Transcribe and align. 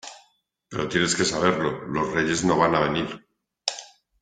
pero 0.67 0.87
tienes 0.87 1.15
que 1.15 1.23
saberlo. 1.25 1.83
los 1.85 2.11
Reyes 2.11 2.43
no 2.43 2.57
van 2.57 2.73
a 2.73 2.79
venir. 2.79 3.23